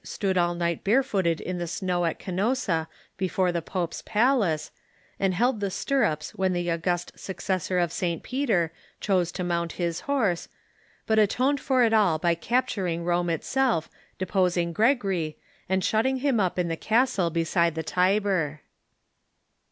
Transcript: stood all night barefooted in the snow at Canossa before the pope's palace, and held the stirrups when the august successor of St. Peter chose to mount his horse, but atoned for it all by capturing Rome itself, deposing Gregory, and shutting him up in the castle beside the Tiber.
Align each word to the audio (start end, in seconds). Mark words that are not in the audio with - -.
stood 0.03 0.35
all 0.35 0.55
night 0.55 0.83
barefooted 0.83 1.39
in 1.39 1.59
the 1.59 1.67
snow 1.67 2.05
at 2.05 2.17
Canossa 2.17 2.87
before 3.17 3.51
the 3.51 3.61
pope's 3.61 4.01
palace, 4.03 4.71
and 5.19 5.31
held 5.35 5.59
the 5.59 5.69
stirrups 5.69 6.31
when 6.33 6.53
the 6.53 6.71
august 6.71 7.11
successor 7.19 7.77
of 7.77 7.91
St. 7.91 8.23
Peter 8.23 8.71
chose 8.99 9.31
to 9.33 9.43
mount 9.43 9.73
his 9.73 9.99
horse, 10.09 10.47
but 11.05 11.19
atoned 11.19 11.59
for 11.59 11.83
it 11.83 11.93
all 11.93 12.17
by 12.17 12.33
capturing 12.33 13.03
Rome 13.05 13.29
itself, 13.29 13.91
deposing 14.17 14.73
Gregory, 14.73 15.37
and 15.69 15.83
shutting 15.83 16.17
him 16.17 16.39
up 16.39 16.57
in 16.57 16.67
the 16.67 16.75
castle 16.75 17.29
beside 17.29 17.75
the 17.75 17.83
Tiber. 17.83 18.61